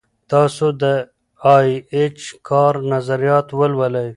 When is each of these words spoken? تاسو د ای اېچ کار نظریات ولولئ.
تاسو 0.31 0.65
د 0.81 0.83
ای 1.55 1.69
اېچ 1.93 2.19
کار 2.49 2.73
نظریات 2.93 3.47
ولولئ. 3.59 4.09